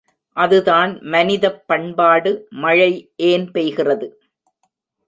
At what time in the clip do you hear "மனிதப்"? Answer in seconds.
1.09-1.61